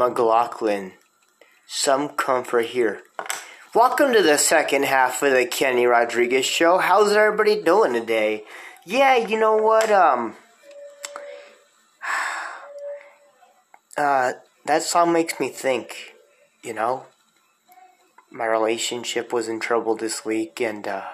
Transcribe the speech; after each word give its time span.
McLachlan. 0.00 0.92
Some 1.66 2.08
comfort 2.08 2.66
here. 2.66 3.02
Welcome 3.74 4.14
to 4.14 4.22
the 4.22 4.38
second 4.38 4.86
half 4.86 5.22
of 5.22 5.32
the 5.32 5.44
Kenny 5.44 5.84
Rodriguez 5.84 6.46
show. 6.46 6.78
How's 6.78 7.12
everybody 7.12 7.60
doing 7.60 7.92
today? 7.92 8.44
Yeah, 8.86 9.16
you 9.16 9.38
know 9.38 9.56
what? 9.56 9.90
Um, 9.90 10.36
uh, 13.98 14.32
that 14.64 14.82
song 14.82 15.12
makes 15.12 15.38
me 15.38 15.50
think. 15.50 16.14
You 16.62 16.72
know, 16.72 17.04
my 18.30 18.46
relationship 18.46 19.34
was 19.34 19.48
in 19.48 19.60
trouble 19.60 19.96
this 19.96 20.24
week, 20.24 20.62
and 20.62 20.88
uh, 20.88 21.04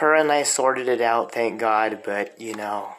her 0.00 0.14
and 0.14 0.30
I 0.30 0.42
sorted 0.42 0.86
it 0.86 1.00
out, 1.00 1.32
thank 1.32 1.58
God. 1.58 2.02
But 2.04 2.38
you 2.38 2.54
know, 2.54 2.90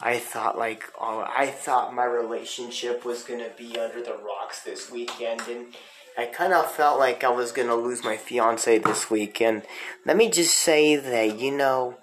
I 0.00 0.18
thought 0.18 0.58
like 0.58 0.84
oh, 1.00 1.26
I 1.26 1.46
thought 1.46 1.94
my 1.94 2.04
relationship 2.04 3.04
was 3.04 3.22
gonna 3.22 3.50
be 3.56 3.78
under 3.78 4.02
the 4.02 4.16
rocks 4.16 4.62
this 4.62 4.90
weekend, 4.90 5.42
and 5.48 5.74
I 6.18 6.26
kind 6.26 6.52
of 6.52 6.70
felt 6.70 6.98
like 6.98 7.24
I 7.24 7.30
was 7.30 7.52
gonna 7.52 7.74
lose 7.74 8.04
my 8.04 8.16
fiance 8.16 8.78
this 8.78 9.10
weekend. 9.10 9.62
Let 10.04 10.16
me 10.16 10.30
just 10.30 10.54
say 10.56 10.96
that 10.96 11.38
you 11.38 11.50
know, 11.50 11.96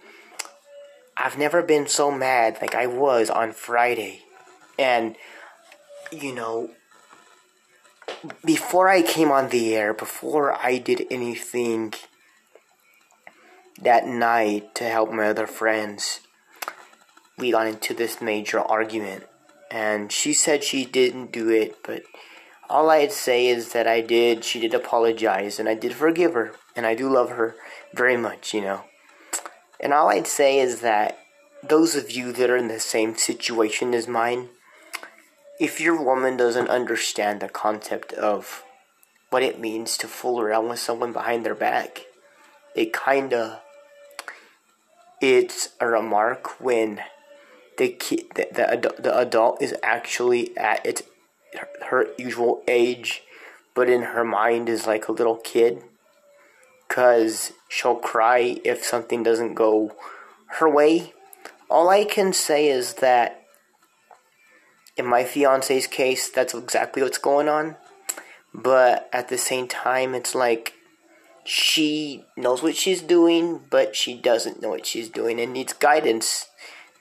I've 1.16 1.38
never 1.38 1.62
been 1.62 1.88
so 1.88 2.10
mad 2.10 2.57
like 2.62 2.74
I 2.74 2.88
was 2.88 3.30
on 3.30 3.51
Friday, 3.51 4.24
and 4.80 5.16
you 6.12 6.34
know, 6.34 6.72
before 8.44 8.90
I 8.90 9.04
came 9.04 9.31
on 9.31 9.50
the 9.50 9.75
air, 9.75 9.94
before 9.94 10.54
I 10.54 10.80
did 10.80 11.06
anything 11.12 11.94
that 13.80 14.07
night 14.07 14.74
to 14.75 14.86
help 14.86 15.12
my 15.12 15.28
other 15.28 15.48
friends 15.48 16.22
we 17.38 17.51
got 17.51 17.68
into 17.68 17.94
this 17.94 18.21
major 18.21 18.59
argument. 18.59 19.25
And 19.71 20.12
she 20.12 20.33
said 20.33 20.63
she 20.63 20.85
didn't 20.85 21.31
do 21.31 21.50
it, 21.50 21.77
but 21.83 22.03
all 22.69 22.89
I'd 22.89 23.12
say 23.12 23.47
is 23.47 23.74
that 23.74 23.88
I 23.88 24.01
did. 24.01 24.44
She 24.44 24.59
did 24.59 24.74
apologize, 24.74 25.59
and 25.59 25.68
I 25.68 25.74
did 25.74 25.94
forgive 25.94 26.33
her, 26.33 26.53
and 26.75 26.85
I 26.85 26.95
do 26.95 27.09
love 27.09 27.31
her 27.31 27.56
very 27.94 28.18
much, 28.18 28.53
you 28.53 28.62
know. 28.62 28.83
And 29.80 29.94
all 29.94 30.09
I'd 30.09 30.27
say 30.27 30.59
is 30.59 30.81
that 30.81 31.18
those 31.62 31.95
of 31.95 32.12
you 32.12 32.31
that 32.33 32.50
are 32.50 32.57
in 32.57 32.68
the 32.68 32.80
same 32.80 33.15
situation 33.15 33.94
as 33.94 34.07
mine, 34.07 34.50
if 35.59 35.80
your 35.80 36.01
woman 36.01 36.38
doesn't 36.38 36.69
understand 36.69 37.39
the 37.39 37.50
concept 37.50 38.13
of 38.13 38.63
what 39.30 39.44
it 39.44 39.59
means 39.59 39.97
to 39.97 40.07
fool 40.07 40.39
around 40.39 40.69
with 40.69 40.80
someone 40.80 41.13
behind 41.13 41.45
their 41.45 41.56
back, 41.56 42.06
it 42.75 42.94
kinda 42.94 43.62
it's 45.21 45.69
a 45.80 45.88
remark 45.88 46.59
when 46.59 47.01
the 47.78 47.90
kid 47.90 48.25
the, 48.36 48.48
the, 48.52 49.02
the 49.02 49.18
adult 49.18 49.62
is 49.62 49.75
actually 49.84 50.56
at 50.58 50.86
its 50.86 51.04
her 51.90 52.08
usual 52.18 52.64
age 52.68 53.24
but 53.74 53.90
in 53.90 54.02
her 54.02 54.24
mind 54.24 54.70
is 54.70 54.88
like 54.88 55.08
a 55.08 55.12
little 55.12 55.38
kid 55.38 55.84
because 56.88 57.54
she'll 57.70 57.96
cry 57.96 58.58
if 58.64 58.84
something 58.84 59.24
doesn't 59.24 59.56
go 59.56 59.96
her 60.60 60.70
way. 60.70 61.14
All 61.70 61.90
I 61.90 62.04
can 62.04 62.34
say 62.34 62.68
is 62.68 62.96
that 62.96 63.42
in 64.96 65.06
my 65.06 65.24
fiance's 65.24 65.88
case, 65.88 66.30
that's 66.30 66.54
exactly 66.54 67.02
what's 67.02 67.18
going 67.18 67.50
on. 67.50 67.78
But 68.54 69.10
at 69.12 69.30
the 69.30 69.40
same 69.40 69.68
time, 69.68 70.14
it's 70.14 70.36
like 70.36 70.74
she 71.44 72.26
knows 72.38 72.62
what 72.62 72.76
she's 72.76 73.02
doing, 73.02 73.62
but 73.72 73.96
she 73.96 74.14
doesn't 74.14 74.62
know 74.62 74.69
what 74.69 74.86
she's 74.86 75.10
doing 75.10 75.40
and 75.40 75.52
needs 75.52 75.74
guidance 75.74 76.46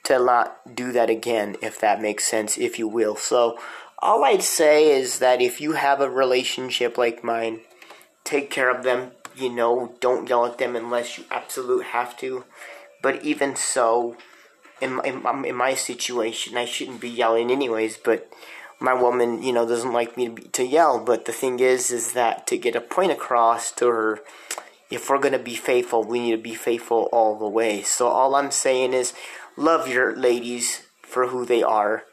to 0.03 0.19
not 0.19 0.75
do 0.75 0.91
that 0.91 1.09
again, 1.09 1.55
if 1.61 1.79
that 1.79 2.01
makes 2.01 2.27
sense, 2.27 2.57
if 2.57 2.77
you 2.77 2.87
will. 2.87 3.15
So, 3.15 3.57
all 3.99 4.25
I'd 4.25 4.43
say 4.43 4.91
is 4.91 5.19
that 5.19 5.41
if 5.41 5.61
you 5.61 5.73
have 5.73 6.01
a 6.01 6.09
relationship 6.09 6.97
like 6.97 7.23
mine, 7.23 7.61
take 8.23 8.49
care 8.49 8.69
of 8.69 8.83
them. 8.83 9.11
You 9.35 9.49
know, 9.49 9.95
don't 9.99 10.27
yell 10.27 10.45
at 10.45 10.57
them 10.57 10.75
unless 10.75 11.17
you 11.17 11.23
absolutely 11.31 11.85
have 11.85 12.17
to. 12.17 12.43
But 13.01 13.23
even 13.23 13.55
so, 13.55 14.17
in 14.81 14.95
my, 14.95 15.03
in 15.03 15.23
my, 15.23 15.43
in 15.47 15.55
my 15.55 15.73
situation, 15.73 16.57
I 16.57 16.65
shouldn't 16.65 17.01
be 17.01 17.09
yelling 17.09 17.49
anyways. 17.49 17.97
But 17.97 18.31
my 18.79 18.93
woman, 18.93 19.41
you 19.41 19.53
know, 19.53 19.67
doesn't 19.67 19.93
like 19.93 20.17
me 20.17 20.25
to, 20.25 20.31
be, 20.31 20.41
to 20.43 20.65
yell. 20.65 20.99
But 20.99 21.25
the 21.25 21.31
thing 21.31 21.59
is, 21.59 21.89
is 21.89 22.11
that 22.11 22.45
to 22.47 22.57
get 22.57 22.75
a 22.75 22.81
point 22.81 23.13
across 23.13 23.71
to 23.73 23.87
her, 23.87 24.19
if 24.91 25.09
we're 25.09 25.19
gonna 25.19 25.39
be 25.39 25.55
faithful, 25.55 26.03
we 26.03 26.19
need 26.19 26.31
to 26.31 26.37
be 26.37 26.53
faithful 26.53 27.09
all 27.11 27.39
the 27.39 27.47
way. 27.47 27.81
So 27.81 28.07
all 28.07 28.35
I'm 28.35 28.51
saying 28.51 28.93
is, 28.93 29.13
love 29.57 29.87
your 29.87 30.15
ladies 30.15 30.83
for 31.01 31.27
who 31.27 31.45
they 31.45 31.63
are 31.63 32.03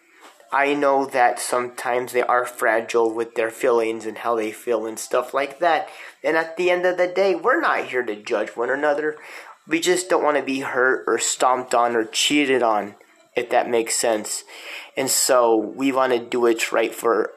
I 0.52 0.74
know 0.74 1.06
that 1.06 1.38
sometimes 1.38 2.12
they 2.12 2.22
are 2.22 2.44
fragile 2.44 3.14
with 3.14 3.36
their 3.36 3.50
feelings 3.50 4.04
and 4.04 4.18
how 4.18 4.34
they 4.34 4.50
feel 4.50 4.84
and 4.84 4.98
stuff 4.98 5.32
like 5.32 5.60
that. 5.60 5.88
And 6.24 6.36
at 6.36 6.56
the 6.56 6.70
end 6.70 6.84
of 6.86 6.96
the 6.96 7.06
day, 7.06 7.36
we're 7.36 7.60
not 7.60 7.86
here 7.86 8.02
to 8.02 8.16
judge 8.16 8.50
one 8.50 8.70
another. 8.70 9.16
We 9.68 9.78
just 9.78 10.08
don't 10.08 10.24
want 10.24 10.38
to 10.38 10.42
be 10.42 10.60
hurt 10.60 11.04
or 11.06 11.18
stomped 11.18 11.72
on 11.72 11.94
or 11.94 12.04
cheated 12.04 12.64
on, 12.64 12.96
if 13.36 13.48
that 13.50 13.70
makes 13.70 13.94
sense. 13.94 14.42
And 14.96 15.08
so 15.08 15.56
we 15.56 15.92
want 15.92 16.12
to 16.14 16.18
do 16.18 16.40
what's 16.40 16.72
right 16.72 16.92
for 16.92 17.30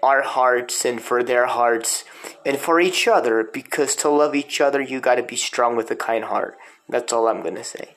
our 0.00 0.22
hearts 0.22 0.84
and 0.84 1.02
for 1.02 1.24
their 1.24 1.46
hearts 1.46 2.04
and 2.44 2.58
for 2.58 2.78
each 2.78 3.08
other 3.08 3.42
because 3.42 3.96
to 3.96 4.08
love 4.08 4.36
each 4.36 4.60
other, 4.60 4.80
you 4.80 5.00
got 5.00 5.16
to 5.16 5.22
be 5.24 5.34
strong 5.34 5.74
with 5.74 5.90
a 5.90 5.96
kind 5.96 6.26
heart. 6.26 6.56
That's 6.88 7.12
all 7.12 7.26
I'm 7.26 7.42
going 7.42 7.56
to 7.56 7.64
say. 7.64 7.96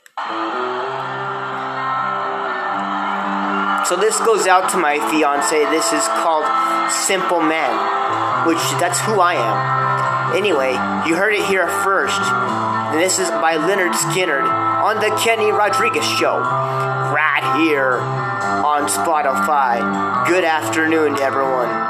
So 3.89 3.95
this 3.95 4.19
goes 4.19 4.45
out 4.45 4.69
to 4.69 4.77
my 4.77 4.99
fiance. 5.09 5.65
This 5.71 5.91
is 5.91 6.07
called 6.21 6.45
Simple 6.91 7.41
Man, 7.41 8.45
which 8.45 8.61
that's 8.79 8.99
who 8.99 9.19
I 9.19 9.33
am. 9.33 10.35
Anyway, 10.37 10.73
you 11.09 11.15
heard 11.15 11.33
it 11.33 11.43
here 11.47 11.67
first. 11.67 12.21
And 12.21 12.99
this 12.99 13.17
is 13.17 13.31
by 13.31 13.57
Lynyrd 13.57 13.93
Skynyrd 13.93 14.47
on 14.47 14.97
the 14.97 15.09
Kenny 15.19 15.51
Rodriguez 15.51 16.05
Show, 16.05 16.37
right 16.37 17.57
here 17.57 17.93
on 17.97 18.87
Spotify. 18.87 20.27
Good 20.27 20.43
afternoon, 20.43 21.15
to 21.15 21.23
everyone. 21.23 21.88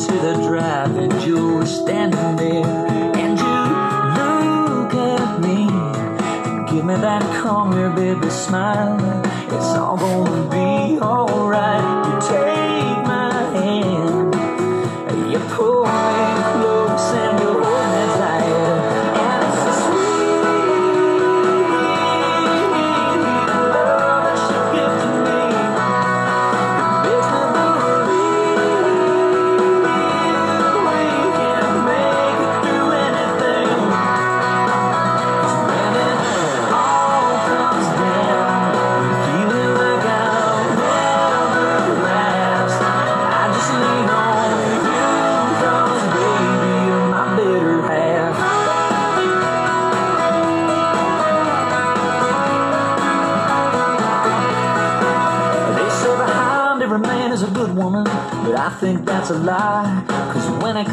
Into 0.00 0.14
the 0.14 0.32
drive 0.46 0.96
and 0.96 1.12
you 1.22 1.56
were 1.56 1.66
standing 1.66 2.36
there. 2.36 2.64
And 3.16 3.38
you 3.38 3.56
look 4.18 4.94
at 4.94 5.40
me. 5.40 5.66
Give 6.72 6.84
me 6.86 6.94
that 6.94 7.22
come 7.42 7.72
here, 7.72 7.90
baby, 7.90 8.30
smile. 8.30 8.98
It's 9.46 9.76
all 9.76 9.98
gonna 9.98 10.48
be 10.48 10.98
alright. 11.00 12.06
You 12.06 12.28
take 12.28 12.49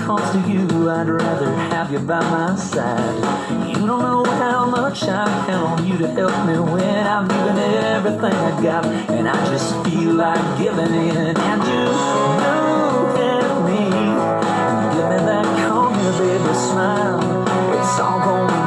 comes 0.07 0.31
to 0.31 0.39
you, 0.49 0.89
I'd 0.89 1.09
rather 1.09 1.53
have 1.53 1.91
you 1.91 1.99
by 1.99 2.21
my 2.21 2.55
side. 2.55 3.67
You 3.67 3.85
don't 3.85 4.01
know 4.01 4.23
how 4.23 4.65
much 4.65 5.03
I 5.03 5.25
count 5.45 5.81
on 5.81 5.85
you 5.85 5.97
to 5.97 6.07
help 6.07 6.47
me 6.47 6.57
when 6.59 7.05
I'm 7.05 7.27
giving 7.27 7.57
everything 7.57 8.33
I've 8.47 8.63
got, 8.63 8.85
and 8.85 9.27
I 9.27 9.35
just 9.51 9.69
feel 9.83 10.13
like 10.13 10.41
giving 10.57 10.93
in. 10.95 11.35
And 11.35 11.61
you 11.67 11.83
look 12.39 13.19
at 13.19 13.51
me, 13.67 13.83
give 14.95 15.09
me 15.11 15.19
that 15.27 15.45
come 15.67 15.93
baby, 16.17 16.53
smile. 16.55 17.19
It's 17.77 17.99
all 17.99 18.19
gonna 18.21 18.66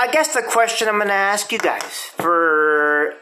I 0.00 0.06
guess 0.06 0.32
the 0.32 0.42
question 0.42 0.86
I'm 0.86 0.98
going 0.98 1.08
to 1.08 1.14
ask 1.14 1.50
you 1.50 1.58
guys 1.58 1.82
for 2.16 3.14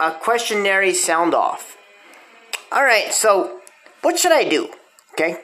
a 0.00 0.10
questionnaire 0.10 0.92
sound 0.94 1.32
off. 1.32 1.76
All 2.72 2.82
right, 2.82 3.12
so 3.12 3.60
what 4.02 4.18
should 4.18 4.32
I 4.32 4.42
do? 4.42 4.70
Okay, 5.12 5.36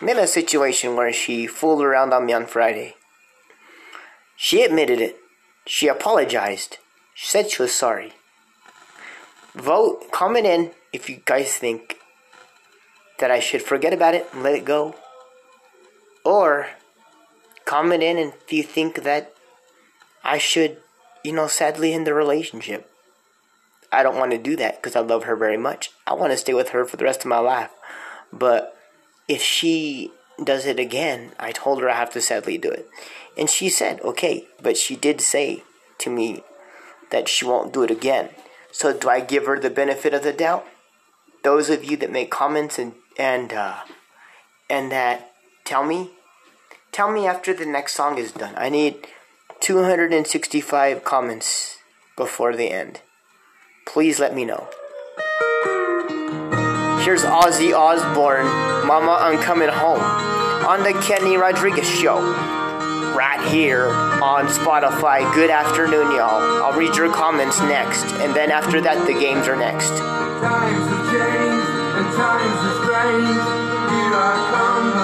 I'm 0.00 0.08
in 0.08 0.18
a 0.18 0.26
situation 0.26 0.96
where 0.96 1.12
she 1.12 1.46
fooled 1.46 1.80
around 1.80 2.12
on 2.12 2.26
me 2.26 2.32
on 2.32 2.46
Friday. 2.46 2.96
She 4.34 4.62
admitted 4.62 5.00
it. 5.00 5.16
She 5.64 5.86
apologized. 5.86 6.78
She 7.14 7.28
said 7.28 7.48
she 7.48 7.62
was 7.62 7.72
sorry. 7.72 8.14
Vote, 9.54 10.10
comment 10.10 10.46
in 10.46 10.72
if 10.92 11.08
you 11.08 11.20
guys 11.24 11.56
think 11.56 11.98
that 13.20 13.30
I 13.30 13.38
should 13.38 13.62
forget 13.62 13.92
about 13.92 14.14
it 14.14 14.26
and 14.32 14.42
let 14.42 14.56
it 14.56 14.64
go. 14.64 14.96
Or 16.24 16.66
comment 17.64 18.02
in 18.02 18.18
if 18.18 18.52
you 18.52 18.64
think 18.64 19.04
that 19.04 19.35
I 20.26 20.38
should, 20.38 20.78
you 21.22 21.32
know, 21.32 21.46
sadly 21.46 21.94
end 21.94 22.06
the 22.06 22.12
relationship. 22.12 22.90
I 23.92 24.02
don't 24.02 24.16
want 24.16 24.32
to 24.32 24.38
do 24.38 24.56
that 24.56 24.82
because 24.82 24.96
I 24.96 25.00
love 25.00 25.22
her 25.22 25.36
very 25.36 25.56
much. 25.56 25.92
I 26.04 26.14
want 26.14 26.32
to 26.32 26.36
stay 26.36 26.52
with 26.52 26.70
her 26.70 26.84
for 26.84 26.96
the 26.96 27.04
rest 27.04 27.20
of 27.20 27.26
my 27.26 27.38
life. 27.38 27.70
But 28.32 28.76
if 29.28 29.40
she 29.40 30.10
does 30.42 30.66
it 30.66 30.80
again, 30.80 31.30
I 31.38 31.52
told 31.52 31.80
her 31.80 31.88
I 31.88 31.94
have 31.94 32.12
to 32.14 32.20
sadly 32.20 32.58
do 32.58 32.70
it. 32.70 32.88
And 33.38 33.48
she 33.48 33.68
said, 33.68 34.00
okay. 34.00 34.48
But 34.60 34.76
she 34.76 34.96
did 34.96 35.20
say 35.20 35.62
to 35.98 36.10
me 36.10 36.42
that 37.12 37.28
she 37.28 37.44
won't 37.44 37.72
do 37.72 37.84
it 37.84 37.90
again. 37.92 38.30
So 38.72 38.92
do 38.92 39.08
I 39.08 39.20
give 39.20 39.46
her 39.46 39.60
the 39.60 39.70
benefit 39.70 40.12
of 40.12 40.24
the 40.24 40.32
doubt? 40.32 40.66
Those 41.44 41.70
of 41.70 41.84
you 41.84 41.96
that 41.98 42.10
make 42.10 42.30
comments 42.32 42.80
and 42.80 42.94
and 43.16 43.52
uh, 43.52 43.78
and 44.68 44.90
that 44.90 45.30
tell 45.64 45.84
me. 45.84 46.10
Tell 46.90 47.12
me 47.12 47.26
after 47.26 47.54
the 47.54 47.64
next 47.64 47.94
song 47.94 48.18
is 48.18 48.32
done. 48.32 48.54
I 48.56 48.68
need 48.68 49.06
265 49.60 51.04
comments 51.04 51.78
before 52.16 52.54
the 52.56 52.70
end. 52.70 53.00
Please 53.86 54.18
let 54.18 54.34
me 54.34 54.44
know. 54.44 54.68
Here's 57.02 57.22
Ozzy 57.22 57.72
Osbourne, 57.72 58.46
Mama, 58.86 59.16
I'm 59.20 59.40
Coming 59.40 59.68
Home, 59.68 60.00
on 60.66 60.82
the 60.82 60.92
Kenny 61.06 61.36
Rodriguez 61.36 61.88
Show, 61.88 62.20
right 63.14 63.40
here 63.48 63.86
on 63.86 64.46
Spotify. 64.46 65.32
Good 65.34 65.50
afternoon, 65.50 66.10
y'all. 66.16 66.62
I'll 66.62 66.76
read 66.76 66.96
your 66.96 67.12
comments 67.12 67.60
next, 67.60 68.04
and 68.16 68.34
then 68.34 68.50
after 68.50 68.80
that, 68.80 69.06
the 69.06 69.12
games 69.12 69.46
are 69.46 69.56
next. 69.56 69.90
Times 69.90 70.88
have 70.88 71.06
changed 71.10 71.70
and 71.96 72.06
times 72.12 72.60
are 72.60 72.76
strange. 72.84 73.40
Here 73.88 74.12
I 74.12 74.36
come, 74.52 74.95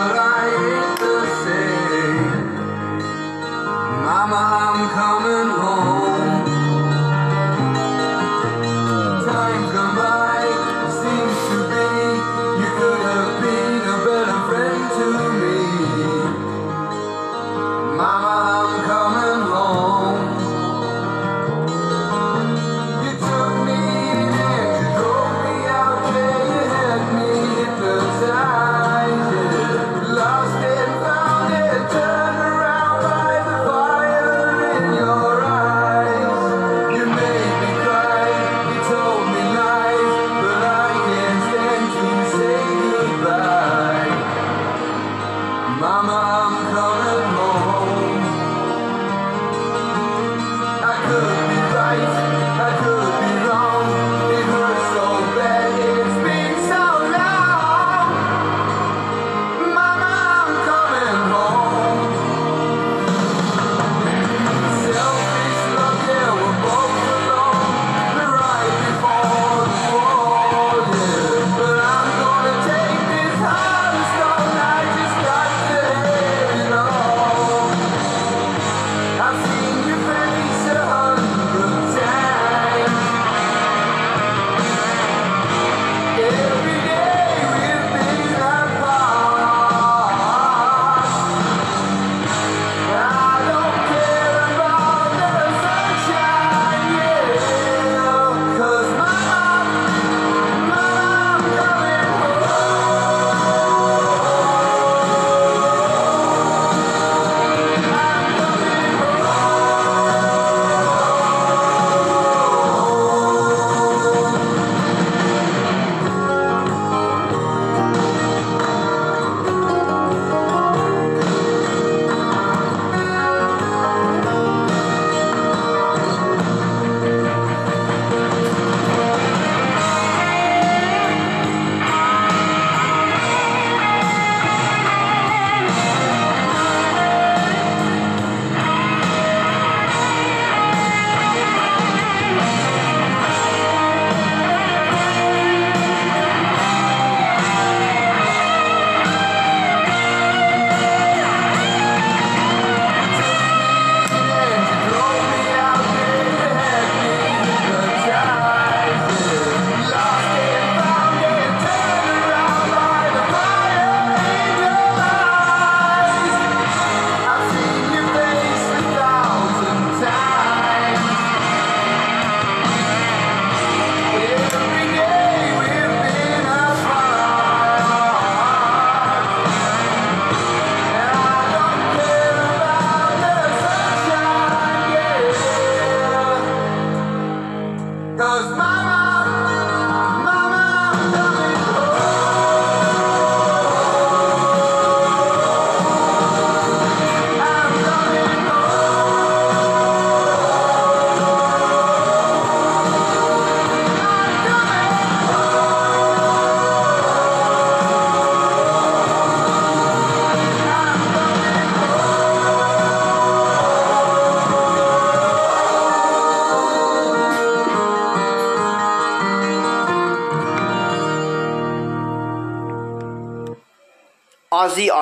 I'm 4.35 4.89
coming 4.95 5.51
home. 5.61 5.72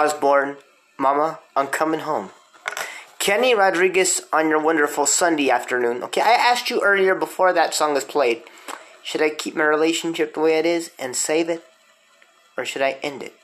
Ozzy 0.01 0.15
Osbourne, 0.15 0.57
Mama, 0.99 1.41
I'm 1.55 1.67
coming 1.67 2.01
home. 2.01 2.31
Kenny 3.19 3.55
Rodriguez 3.55 4.23
on 4.33 4.49
your 4.49 4.59
wonderful 4.59 5.05
Sunday 5.05 5.51
afternoon. 5.51 6.03
Okay, 6.05 6.23
I 6.23 6.33
asked 6.33 6.71
you 6.71 6.81
earlier 6.83 7.15
before 7.15 7.53
that 7.53 7.75
song 7.75 7.93
was 7.93 8.05
played 8.05 8.43
should 9.03 9.21
I 9.23 9.31
keep 9.31 9.55
my 9.55 9.65
relationship 9.65 10.35
the 10.35 10.41
way 10.41 10.59
it 10.59 10.67
is 10.67 10.91
and 10.99 11.17
save 11.17 11.49
it? 11.49 11.65
Or 12.57 12.65
should 12.65 12.83
I 12.83 12.99
end 13.03 13.23
it? 13.23 13.35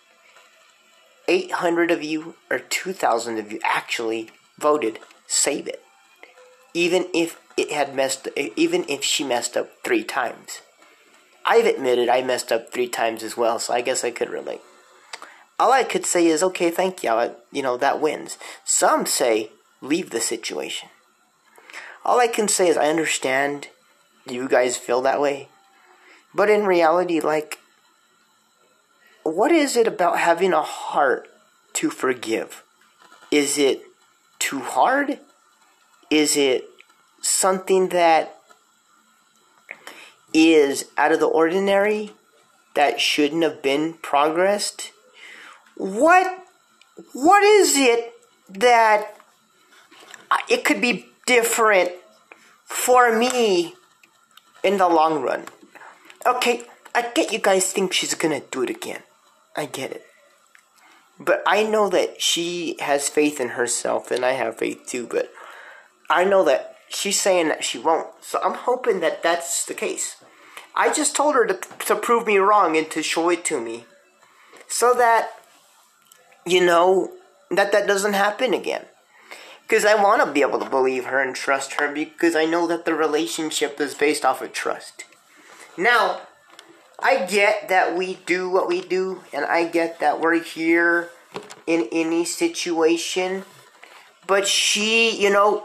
800 1.29 1.91
of 1.91 2.03
you, 2.03 2.37
or 2.51 2.59
2,000 2.59 3.39
of 3.39 3.51
you, 3.51 3.59
actually 3.65 4.31
voted 4.59 4.99
save 5.27 5.67
it. 5.67 5.83
Even 6.73 7.07
if 7.15 7.41
it 7.57 7.73
had 7.73 7.95
messed, 7.95 8.29
even 8.37 8.85
if 8.89 9.03
she 9.03 9.25
messed 9.25 9.57
up 9.57 9.71
three 9.83 10.05
times. 10.05 10.61
I've 11.45 11.67
admitted 11.67 12.09
I 12.09 12.23
messed 12.23 12.53
up 12.53 12.73
three 12.73 12.89
times 12.89 13.23
as 13.23 13.37
well, 13.37 13.59
so 13.59 13.73
I 13.73 13.81
guess 13.81 14.05
I 14.05 14.11
could 14.11 14.31
relate 14.31 14.61
all 15.59 15.73
I 15.73 15.85
could 15.85 16.05
say 16.05 16.27
is, 16.27 16.43
okay, 16.43 16.71
thank 16.71 17.03
you. 17.03 17.35
You 17.53 17.63
know, 17.63 17.77
that 17.77 18.01
wins. 18.01 18.39
Some 18.65 19.07
say, 19.07 19.51
leave 19.81 20.11
the 20.11 20.21
situation. 20.21 20.91
All 22.05 22.21
I 22.21 22.29
can 22.29 22.49
say 22.49 22.69
is, 22.69 22.77
I 22.77 22.89
understand 22.89 23.69
you 24.29 24.49
guys 24.49 24.77
feel 24.77 25.01
that 25.03 25.21
way. 25.21 25.49
But 26.35 26.51
in 26.51 26.67
reality, 26.67 27.21
like, 27.21 27.59
what 29.23 29.51
is 29.51 29.77
it 29.77 29.87
about 29.87 30.19
having 30.19 30.53
a 30.53 30.63
heart 30.63 31.29
to 31.75 31.91
forgive? 31.91 32.63
Is 33.31 33.59
it 33.59 33.83
too 34.39 34.61
hard? 34.61 35.19
Is 36.11 36.37
it 36.37 36.69
something 37.23 37.89
that 37.89 38.37
is 40.33 40.85
out 40.97 41.13
of 41.13 41.19
the 41.19 41.27
ordinary 41.27 42.13
that 42.75 43.01
shouldn't 43.01 43.43
have 43.43 43.63
been 43.63 43.95
progressed? 43.95 44.93
What 45.77 46.45
what 47.13 47.45
is 47.45 47.77
it 47.77 48.13
that 48.49 49.17
uh, 50.31 50.37
it 50.49 50.65
could 50.65 50.81
be 50.81 51.07
different 51.27 51.91
for 52.65 53.17
me 53.17 53.75
in 54.65 54.79
the 54.79 54.89
long 54.89 55.23
run? 55.23 55.45
Okay, 56.27 56.65
I 56.95 57.11
get 57.15 57.33
you 57.33 57.39
guys 57.39 57.73
think 57.73 57.93
she's 57.93 58.15
gonna 58.15 58.41
do 58.51 58.63
it 58.63 58.71
again. 58.71 59.03
I 59.55 59.67
get 59.67 59.93
it. 59.93 60.07
But 61.19 61.43
I 61.47 61.63
know 61.63 61.89
that 61.91 62.21
she 62.21 62.77
has 62.81 63.09
faith 63.09 63.41
in 63.41 63.51
herself, 63.51 64.11
and 64.11 64.25
I 64.25 64.33
have 64.33 64.59
faith 64.59 64.87
too, 64.87 65.07
but 65.07 65.31
I 66.11 66.25
know 66.25 66.45
that 66.45 66.77
she's 66.89 67.21
saying 67.21 67.49
that 67.49 67.65
she 67.65 67.79
won't. 67.79 68.09
So 68.21 68.41
I'm 68.43 68.55
hoping 68.55 69.01
that 69.01 69.23
that's 69.23 69.65
the 69.65 69.75
case. 69.75 70.17
I 70.75 70.93
just 70.93 71.17
told 71.17 71.35
her 71.35 71.47
to, 71.47 71.59
to 71.87 71.97
prove 71.97 72.27
me 72.27 72.37
wrong 72.37 72.77
and 72.77 72.91
to 72.91 73.03
show 73.03 73.31
it 73.31 73.45
to 73.47 73.61
me. 73.61 73.87
So 74.69 74.93
that, 74.95 75.31
you 76.47 76.65
know, 76.65 77.13
that 77.51 77.73
that 77.73 77.87
doesn't 77.87 78.15
happen 78.15 78.55
again. 78.55 78.87
Because 79.63 79.85
I 79.85 80.01
want 80.01 80.25
to 80.25 80.33
be 80.33 80.43
able 80.43 80.61
to 80.61 80.71
believe 80.71 81.07
her 81.07 81.21
and 81.21 81.35
trust 81.35 81.75
her 81.75 81.93
because 81.93 82.37
I 82.37 82.45
know 82.45 82.69
that 82.69 82.85
the 82.85 82.95
relationship 82.95 83.81
is 83.81 83.95
based 83.95 84.25
off 84.25 84.41
of 84.41 84.53
trust. 84.53 85.05
Now, 85.77 86.21
I 87.01 87.27
get 87.27 87.69
that 87.69 87.97
we 87.97 88.15
do 88.27 88.49
what 88.49 88.69
we 88.69 88.81
do, 88.81 89.23
and 89.33 89.45
I 89.45 89.67
get 89.67 89.99
that 89.99 90.21
we're 90.21 90.41
here 90.43 91.11
in 91.67 91.89
any 91.91 92.25
situation. 92.25 93.45
But 94.27 94.47
she, 94.47 95.21
you 95.21 95.31
know, 95.31 95.65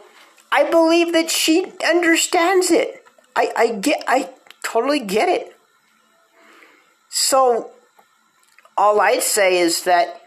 I 0.52 0.70
believe 0.70 1.14
that 1.14 1.30
she 1.30 1.72
understands 1.86 2.72
it. 2.72 3.06
I, 3.36 3.54
I 3.56 3.68
get, 3.76 4.04
I 4.08 4.32
totally 4.64 5.00
get 5.00 5.30
it. 5.30 5.56
So, 7.10 7.72
all 8.78 9.00
I'd 9.00 9.24
say 9.24 9.60
is 9.60 9.84
that 9.84 10.21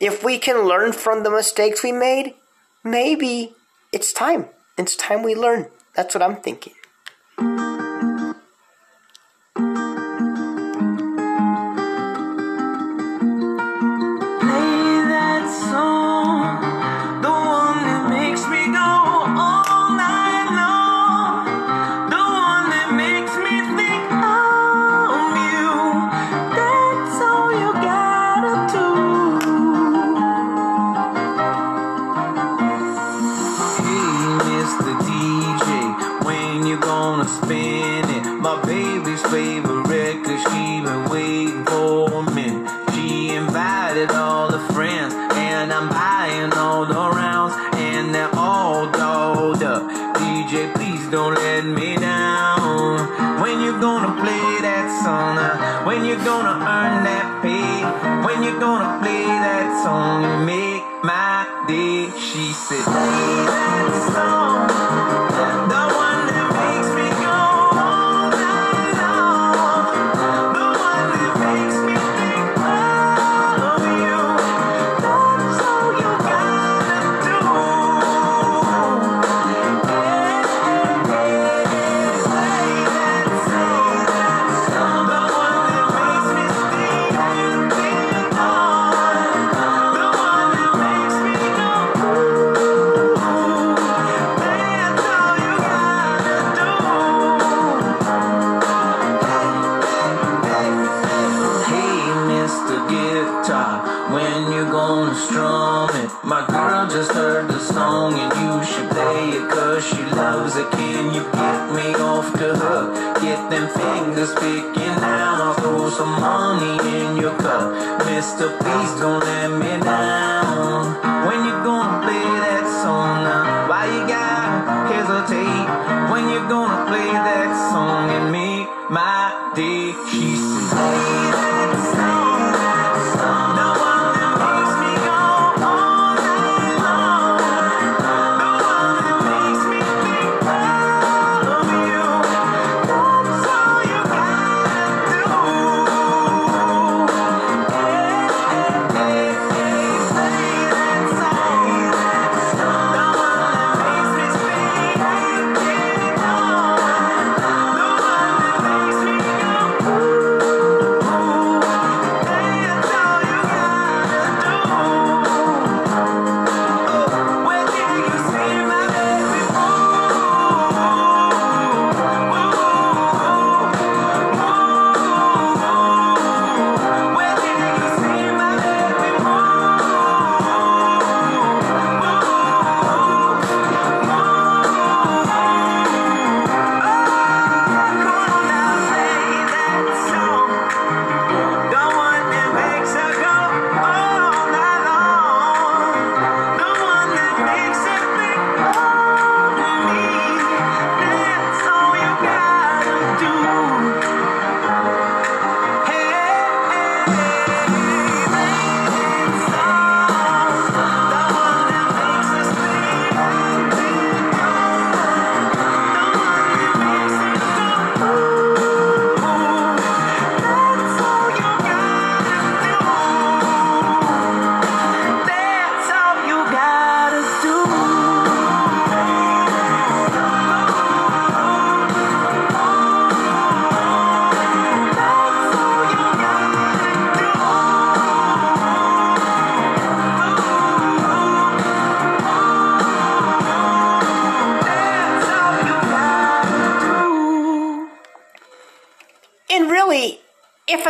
if 0.00 0.24
we 0.24 0.38
can 0.38 0.66
learn 0.66 0.92
from 0.92 1.22
the 1.22 1.30
mistakes 1.30 1.84
we 1.84 1.92
made, 1.92 2.34
maybe 2.82 3.54
it's 3.92 4.12
time. 4.12 4.46
It's 4.78 4.96
time 4.96 5.22
we 5.22 5.34
learn. 5.34 5.66
That's 5.94 6.14
what 6.14 6.22
I'm 6.22 6.36
thinking. 6.36 6.72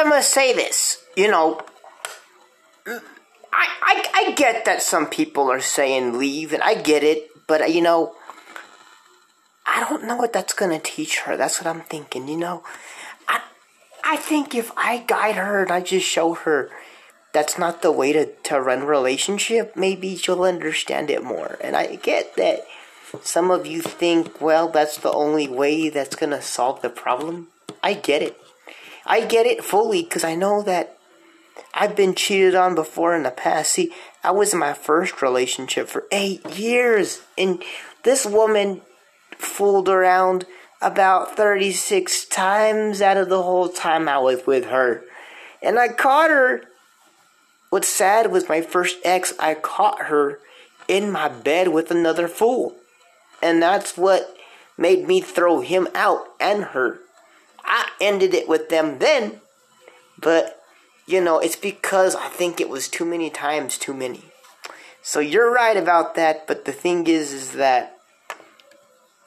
I 0.01 0.05
must 0.09 0.33
say 0.33 0.55
this, 0.55 1.05
you 1.15 1.31
know, 1.31 1.61
I, 2.87 2.97
I, 3.53 4.05
I 4.15 4.33
get 4.33 4.65
that 4.65 4.81
some 4.81 5.07
people 5.07 5.51
are 5.51 5.61
saying 5.61 6.19
leave, 6.19 6.55
and 6.55 6.63
I 6.63 6.75
get 6.75 7.05
it, 7.05 7.29
but, 7.47 7.73
you 7.73 7.83
know, 7.83 8.15
I 9.67 9.87
don't 9.87 10.07
know 10.07 10.17
what 10.17 10.33
that's 10.33 10.55
going 10.55 10.71
to 10.71 10.83
teach 10.83 11.21
her. 11.21 11.37
That's 11.37 11.61
what 11.61 11.67
I'm 11.67 11.83
thinking, 11.83 12.29
you 12.29 12.39
know. 12.39 12.63
I, 13.29 13.43
I 14.03 14.17
think 14.17 14.55
if 14.55 14.73
I 14.75 15.05
guide 15.07 15.37
her 15.37 15.63
and 15.63 15.71
I 15.71 15.83
just 15.83 16.07
show 16.07 16.33
her 16.33 16.71
that's 17.35 17.59
not 17.59 17.83
the 17.83 17.93
way 17.93 18.15
to, 18.15 18.27
to 18.45 18.59
run 18.59 18.85
relationship, 18.85 19.77
maybe 19.77 20.17
she'll 20.17 20.45
understand 20.45 21.11
it 21.11 21.23
more. 21.23 21.59
And 21.61 21.77
I 21.77 21.97
get 21.97 22.37
that 22.37 22.65
some 23.23 23.51
of 23.51 23.67
you 23.67 23.83
think, 23.83 24.41
well, 24.41 24.69
that's 24.69 24.97
the 24.97 25.13
only 25.13 25.47
way 25.47 25.91
that's 25.91 26.17
going 26.17 26.31
to 26.31 26.41
solve 26.41 26.81
the 26.81 26.89
problem. 26.89 27.49
I 27.83 27.95
get 27.95 28.23
it. 28.23 28.40
I 29.07 29.25
get 29.25 29.47
it 29.47 29.65
fully 29.65 30.03
because 30.03 30.25
I 30.25 30.35
know 30.35 30.63
that 30.63 30.97
I've 31.75 31.97
been 31.97 32.15
cheated 32.15 32.55
on 32.55 32.75
before 32.75 33.15
in 33.15 33.23
the 33.23 33.31
past. 33.31 33.73
See, 33.73 33.93
I 34.23 34.31
was 34.31 34.53
in 34.53 34.59
my 34.59 34.73
first 34.73 35.23
relationship 35.23 35.89
for 35.89 36.07
eight 36.13 36.45
years, 36.57 37.23
and 37.39 37.63
this 38.03 38.27
woman 38.27 38.83
fooled 39.37 39.89
around 39.89 40.47
about 40.83 41.37
36 41.37 42.27
times 42.27 43.03
out 43.03 43.17
of 43.17 43.29
the 43.29 43.43
whole 43.43 43.69
time 43.69 44.09
I 44.09 44.19
was 44.19 44.47
with 44.47 44.67
her. 44.67 45.05
And 45.63 45.79
I 45.79 45.89
caught 45.89 46.31
her. 46.31 46.63
What's 47.69 47.89
sad 47.89 48.33
was 48.33 48.49
my 48.49 48.63
first 48.63 48.99
ex, 49.05 49.33
I 49.39 49.55
caught 49.55 50.07
her 50.07 50.41
in 50.89 51.11
my 51.13 51.29
bed 51.29 51.69
with 51.69 51.91
another 51.91 52.27
fool. 52.27 52.75
And 53.43 53.63
that's 53.63 53.97
what 53.97 54.37
made 54.77 55.07
me 55.07 55.21
throw 55.21 55.61
him 55.61 55.87
out 55.95 56.25
and 56.41 56.65
her. 56.65 56.99
I 57.71 57.89
ended 58.01 58.35
it 58.35 58.49
with 58.49 58.69
them 58.69 58.99
then, 58.99 59.41
but 60.19 60.61
you 61.07 61.21
know, 61.21 61.39
it's 61.39 61.57
because 61.57 62.17
I 62.17 62.27
think 62.27 62.61
it 62.61 62.69
was 62.69 62.89
too 62.89 63.05
many 63.05 63.31
times 63.31 63.79
too 63.79 63.95
many. 63.95 64.25
So 65.03 65.21
you're 65.21 65.53
right 65.53 65.77
about 65.77 66.17
that, 66.17 66.47
but 66.49 66.65
the 66.65 66.73
thing 66.73 67.07
is 67.07 67.33
is 67.33 67.53
that 67.53 67.97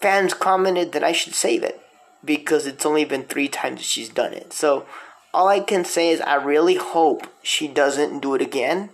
fans 0.01 0.33
commented 0.33 0.91
that 0.91 1.03
I 1.05 1.13
should 1.13 1.35
save 1.35 1.63
it 1.63 1.79
because 2.23 2.67
it's 2.67 2.85
only 2.85 3.05
been 3.05 3.23
3 3.23 3.47
times 3.47 3.81
she's 3.81 4.09
done 4.09 4.33
it. 4.33 4.51
So 4.51 4.85
all 5.33 5.47
I 5.47 5.61
can 5.61 5.85
say 5.85 6.09
is 6.09 6.19
I 6.19 6.35
really 6.35 6.75
hope 6.75 7.27
she 7.41 7.69
doesn't 7.69 8.19
do 8.19 8.35
it 8.35 8.41
again 8.41 8.89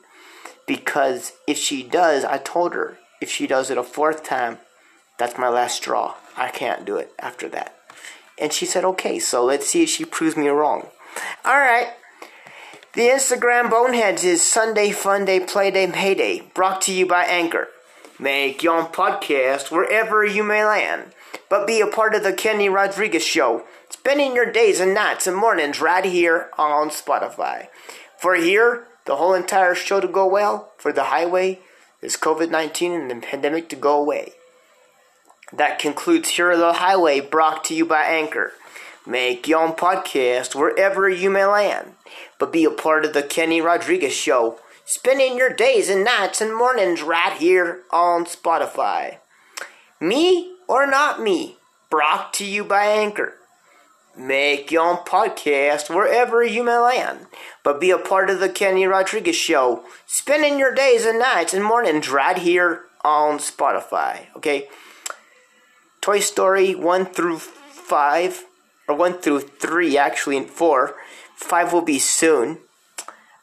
because 0.67 1.33
if 1.47 1.57
she 1.57 1.81
does, 1.81 2.23
I 2.23 2.37
told 2.37 2.75
her 2.75 2.99
if 3.19 3.31
she 3.31 3.47
does 3.47 3.71
it 3.71 3.79
a 3.79 3.83
fourth 3.83 4.23
time, 4.23 4.59
that's 5.17 5.39
my 5.39 5.49
last 5.49 5.77
straw. 5.77 6.15
I 6.37 6.49
can't 6.49 6.85
do 6.85 6.97
it 6.97 7.11
after 7.19 7.49
that. 7.49 7.75
And 8.39 8.53
she 8.53 8.65
said, 8.65 8.85
okay, 8.85 9.19
so 9.19 9.43
let's 9.43 9.67
see 9.67 9.83
if 9.83 9.89
she 9.89 10.05
proves 10.05 10.37
me 10.37 10.47
wrong. 10.47 10.87
All 11.43 11.57
right. 11.57 11.89
The 12.93 13.01
Instagram 13.01 13.69
Boneheads 13.69 14.23
is 14.23 14.41
Sunday 14.41 14.91
Fun 14.91 15.25
Day, 15.25 15.39
Play 15.39 15.71
Day, 15.71 15.85
Mayday, 15.85 16.41
brought 16.53 16.81
to 16.83 16.93
you 16.93 17.05
by 17.05 17.23
Anchor. 17.25 17.67
Make 18.17 18.63
your 18.63 18.77
own 18.77 18.87
podcast 18.87 19.71
wherever 19.71 20.25
you 20.25 20.43
may 20.43 20.65
land, 20.65 21.13
but 21.49 21.67
be 21.67 21.81
a 21.81 21.87
part 21.87 22.15
of 22.15 22.23
the 22.23 22.33
Kenny 22.33 22.67
Rodriguez 22.67 23.23
Show, 23.23 23.63
spending 23.89 24.35
your 24.35 24.51
days 24.51 24.79
and 24.79 24.93
nights 24.93 25.27
and 25.27 25.37
mornings 25.37 25.79
right 25.79 26.03
here 26.03 26.49
on 26.57 26.89
Spotify. 26.89 27.67
For 28.17 28.35
here, 28.35 28.87
the 29.05 29.17
whole 29.17 29.33
entire 29.33 29.75
show 29.75 29.99
to 29.99 30.07
go 30.07 30.27
well, 30.27 30.73
for 30.77 30.91
the 30.91 31.05
highway, 31.05 31.59
this 32.01 32.17
COVID 32.17 32.49
19 32.49 32.91
and 32.91 33.11
the 33.11 33.15
pandemic 33.25 33.69
to 33.69 33.75
go 33.75 34.01
away. 34.01 34.33
That 35.51 35.79
concludes 35.79 36.29
Hero 36.29 36.57
the 36.57 36.73
Highway, 36.73 37.21
brought 37.21 37.63
to 37.65 37.73
you 37.73 37.85
by 37.85 38.03
Anchor. 38.03 38.53
Make 39.05 39.47
your 39.47 39.61
own 39.61 39.73
podcast 39.73 40.53
wherever 40.53 41.09
you 41.09 41.31
may 41.31 41.45
land, 41.45 41.93
but 42.37 42.51
be 42.51 42.65
a 42.65 42.69
part 42.69 43.03
of 43.03 43.13
the 43.13 43.23
Kenny 43.23 43.59
Rodriguez 43.59 44.13
Show, 44.13 44.59
spending 44.85 45.37
your 45.37 45.49
days 45.49 45.89
and 45.89 46.03
nights 46.03 46.41
and 46.41 46.55
mornings 46.55 47.01
right 47.01 47.33
here 47.33 47.81
on 47.89 48.25
Spotify. 48.25 49.17
Me 49.99 50.53
or 50.67 50.85
not 50.85 51.19
me, 51.19 51.57
brought 51.89 52.31
to 52.35 52.45
you 52.45 52.63
by 52.63 52.85
Anchor. 52.85 53.33
Make 54.15 54.71
your 54.71 54.87
own 54.87 54.97
podcast 54.97 55.93
wherever 55.93 56.43
you 56.43 56.63
may 56.63 56.77
land, 56.77 57.25
but 57.63 57.81
be 57.81 57.89
a 57.89 57.97
part 57.97 58.29
of 58.29 58.39
the 58.39 58.49
Kenny 58.49 58.85
Rodriguez 58.85 59.35
Show, 59.35 59.83
spending 60.05 60.59
your 60.59 60.75
days 60.75 61.05
and 61.05 61.17
nights 61.17 61.55
and 61.55 61.63
mornings 61.63 62.09
right 62.09 62.37
here 62.37 62.81
on 63.03 63.39
Spotify. 63.39 64.27
Okay? 64.35 64.67
Toy 66.01 66.19
Story 66.19 66.75
1 66.75 67.05
through 67.07 67.39
5, 67.39 68.45
or 68.87 68.95
1 68.95 69.13
through 69.19 69.41
3, 69.41 69.97
actually, 69.97 70.37
and 70.37 70.49
4. 70.49 70.95
5 71.35 71.73
will 71.73 71.81
be 71.81 71.99
soon. 71.99 72.59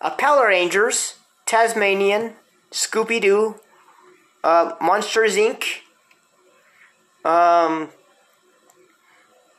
Uh, 0.00 0.10
Power 0.10 0.48
Rangers, 0.48 1.16
Tasmanian, 1.44 2.34
Scooby 2.70 3.20
Doo, 3.20 3.56
uh, 4.44 4.74
Monsters 4.80 5.36
Inc., 5.36 5.64
um, 7.24 7.88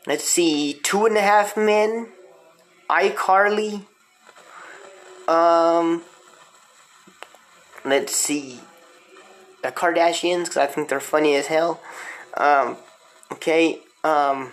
let's 0.06 0.24
see, 0.24 0.80
Two 0.84 1.06
and 1.06 1.18
a 1.18 1.22
Half 1.22 1.58
Men, 1.58 2.10
iCarly, 2.90 3.86
um, 5.28 6.04
let's 7.84 8.16
see, 8.16 8.62
the 9.64 9.72
Kardashians, 9.72 10.44
because 10.44 10.58
I 10.58 10.66
think 10.68 10.88
they're 10.88 11.00
funny 11.00 11.36
as 11.36 11.48
hell. 11.48 11.82
Um, 12.36 12.78
okay, 13.32 13.80
um, 14.04 14.52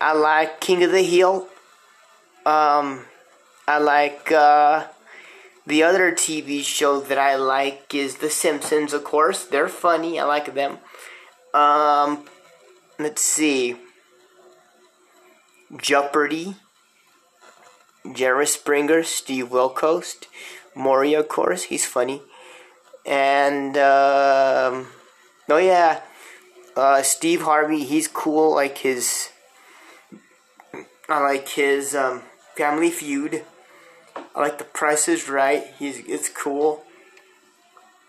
I 0.00 0.12
like 0.12 0.60
King 0.60 0.84
of 0.84 0.92
the 0.92 1.02
Hill. 1.02 1.48
Um, 2.46 3.04
I 3.66 3.78
like, 3.78 4.32
uh, 4.32 4.86
the 5.66 5.82
other 5.82 6.12
TV 6.12 6.62
show 6.62 7.00
that 7.00 7.18
I 7.18 7.36
like 7.36 7.94
is 7.94 8.16
The 8.16 8.30
Simpsons, 8.30 8.94
of 8.94 9.04
course. 9.04 9.44
They're 9.44 9.68
funny. 9.68 10.18
I 10.18 10.24
like 10.24 10.54
them. 10.54 10.78
Um, 11.52 12.24
let's 12.98 13.22
see. 13.22 13.76
Jeopardy. 15.76 16.56
Jerry 18.12 18.46
Springer, 18.46 19.02
Steve 19.02 19.48
Wilkos, 19.48 20.24
Maury, 20.74 21.14
of 21.14 21.28
course. 21.28 21.64
He's 21.64 21.84
funny. 21.84 22.22
And, 23.04 23.76
um, 23.76 24.86
oh 25.48 25.58
yeah, 25.58 26.00
uh, 26.78 27.02
Steve 27.02 27.42
Harvey, 27.42 27.84
he's 27.84 28.06
cool. 28.06 28.54
Like 28.54 28.78
his, 28.78 29.30
I 31.08 31.20
like 31.20 31.48
his 31.48 31.94
um, 31.94 32.22
Family 32.56 32.90
Feud. 32.90 33.44
I 34.34 34.40
like 34.40 34.58
The 34.58 34.64
Price 34.64 35.08
is 35.08 35.28
Right. 35.28 35.66
He's 35.78 35.98
it's 36.06 36.28
cool. 36.28 36.84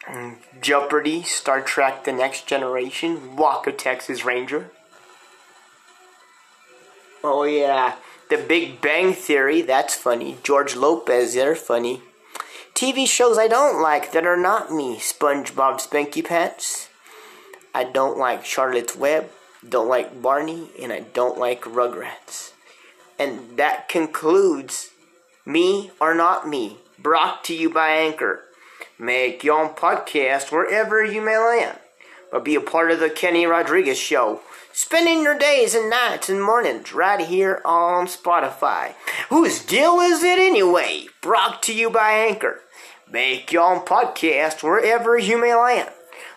Mm, 0.07 0.37
Jeopardy, 0.61 1.23
Star 1.23 1.61
Trek: 1.61 2.03
The 2.03 2.13
Next 2.13 2.47
Generation, 2.47 3.35
Walker 3.35 3.71
Texas 3.71 4.23
Ranger. 4.23 4.69
Oh 7.23 7.43
yeah, 7.43 7.95
The 8.29 8.37
Big 8.37 8.81
Bang 8.81 9.13
Theory. 9.13 9.61
That's 9.61 9.95
funny. 9.95 10.37
George 10.43 10.75
Lopez. 10.75 11.33
They're 11.33 11.55
funny. 11.55 12.01
TV 12.75 13.07
shows 13.07 13.37
I 13.37 13.47
don't 13.47 13.81
like 13.81 14.11
that 14.11 14.25
are 14.25 14.37
not 14.37 14.71
me. 14.71 14.97
SpongeBob 14.97 15.81
Spanky 15.81 16.23
Pants. 16.23 16.88
I 17.73 17.83
don't 17.83 18.17
like 18.17 18.45
Charlotte's 18.45 18.95
Web, 18.95 19.29
don't 19.67 19.87
like 19.87 20.21
Barney, 20.21 20.69
and 20.81 20.91
I 20.91 21.01
don't 21.01 21.37
like 21.37 21.61
Rugrats. 21.61 22.51
And 23.19 23.57
that 23.57 23.89
concludes 23.89 24.89
Me 25.45 25.91
or 25.99 26.15
Not 26.15 26.47
Me, 26.47 26.77
brought 26.97 27.43
to 27.45 27.55
you 27.55 27.69
by 27.69 27.89
Anchor. 27.89 28.43
Make 28.97 29.43
your 29.43 29.61
own 29.61 29.75
podcast 29.75 30.51
wherever 30.51 31.03
you 31.03 31.21
may 31.21 31.37
land, 31.37 31.77
but 32.31 32.43
be 32.43 32.55
a 32.55 32.61
part 32.61 32.91
of 32.91 32.99
the 32.99 33.09
Kenny 33.09 33.45
Rodriguez 33.45 33.99
Show. 33.99 34.41
Spending 34.71 35.23
your 35.23 35.37
days 35.37 35.75
and 35.75 35.89
nights 35.89 36.29
and 36.29 36.41
mornings 36.41 36.93
right 36.93 37.19
here 37.19 37.61
on 37.65 38.07
Spotify. 38.07 38.93
Whose 39.29 39.63
deal 39.63 39.99
is 39.99 40.23
it 40.23 40.39
anyway? 40.39 41.07
Brought 41.21 41.61
to 41.63 41.73
you 41.73 41.89
by 41.89 42.11
Anchor. 42.11 42.61
Make 43.11 43.51
your 43.51 43.63
own 43.63 43.85
podcast 43.85 44.63
wherever 44.63 45.17
you 45.17 45.39
may 45.39 45.53
land 45.53 45.89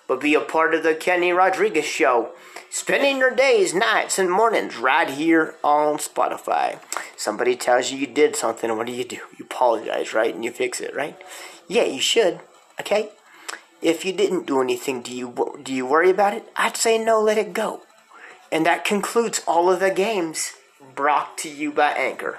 but 0.07 0.21
be 0.21 0.35
a 0.35 0.41
part 0.41 0.75
of 0.75 0.83
the 0.83 0.95
Kenny 0.95 1.33
Rodriguez 1.33 1.85
Show. 1.85 2.33
Spending 2.71 3.19
your 3.19 3.35
days, 3.35 3.75
nights, 3.75 4.19
and 4.19 4.31
mornings 4.31 4.77
right 4.77 5.09
here 5.09 5.55
on 5.63 5.99
Spotify. 5.99 6.79
Somebody 7.17 7.55
tells 7.55 7.91
you 7.91 7.99
you 7.99 8.07
did 8.07 8.35
something, 8.35 8.75
what 8.77 8.87
do 8.87 8.93
you 8.93 9.05
do? 9.05 9.19
You 9.39 9.45
apologize, 9.45 10.15
right? 10.15 10.35
And 10.35 10.45
you 10.45 10.51
fix 10.51 10.81
it, 10.81 10.95
right? 10.95 11.21
Yeah, 11.69 11.85
you 11.85 12.01
should, 12.01 12.41
okay? 12.81 13.11
If 13.83 14.05
you 14.05 14.13
didn't 14.13 14.47
do 14.47 14.61
anything, 14.61 15.03
do 15.03 15.15
you 15.15 15.59
do 15.63 15.75
you 15.75 15.85
worry 15.85 16.09
about 16.09 16.35
it? 16.35 16.45
I'd 16.57 16.77
say 16.77 17.03
no, 17.03 17.21
let 17.21 17.37
it 17.37 17.53
go. 17.53 17.83
And 18.51 18.65
that 18.65 18.85
concludes 18.85 19.43
all 19.47 19.71
of 19.71 19.81
the 19.81 19.91
games 19.91 20.53
brought 20.95 21.37
to 21.39 21.49
you 21.49 21.73
by 21.73 21.93
Anchor. 21.93 22.39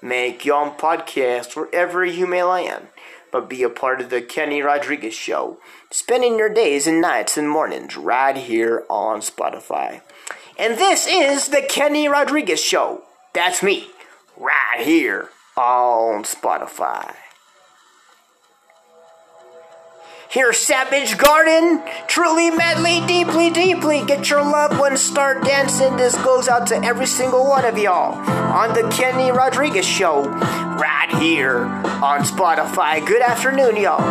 Make 0.00 0.44
your 0.44 0.62
own 0.62 0.76
podcast 0.76 1.56
wherever 1.56 2.04
you 2.04 2.26
may 2.26 2.42
land 2.42 2.88
but 3.34 3.48
be 3.48 3.64
a 3.64 3.68
part 3.68 4.00
of 4.00 4.10
the 4.10 4.22
Kenny 4.22 4.62
Rodriguez 4.62 5.12
show, 5.12 5.58
spending 5.90 6.38
your 6.38 6.48
days 6.48 6.86
and 6.86 7.00
nights 7.00 7.36
and 7.36 7.50
mornings 7.50 7.96
right 7.96 8.36
here 8.36 8.84
on 8.88 9.18
Spotify. 9.18 10.02
And 10.56 10.78
this 10.78 11.08
is 11.08 11.48
the 11.48 11.66
Kenny 11.68 12.06
Rodriguez 12.06 12.62
show. 12.62 13.02
That's 13.32 13.60
me, 13.60 13.88
right 14.36 14.84
here 14.84 15.30
on 15.56 16.22
Spotify. 16.22 17.16
Here, 20.30 20.52
Savage 20.52 21.16
Garden, 21.16 21.82
truly, 22.08 22.50
madly, 22.50 23.06
deeply, 23.06 23.50
deeply. 23.50 24.04
Get 24.04 24.30
your 24.30 24.42
loved 24.42 24.78
ones, 24.78 25.00
start 25.00 25.44
dancing. 25.44 25.96
This 25.96 26.16
goes 26.24 26.48
out 26.48 26.66
to 26.68 26.76
every 26.84 27.06
single 27.06 27.44
one 27.46 27.64
of 27.64 27.78
y'all 27.78 28.14
on 28.52 28.74
the 28.74 28.88
Kenny 28.90 29.30
Rodriguez 29.30 29.86
Show, 29.86 30.24
right 30.24 31.14
here 31.20 31.58
on 32.02 32.22
Spotify. 32.22 33.04
Good 33.06 33.22
afternoon, 33.22 33.76
y'all. 33.76 34.02